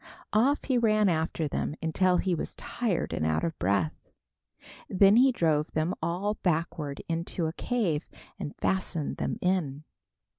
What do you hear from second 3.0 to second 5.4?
and out of breath. Then he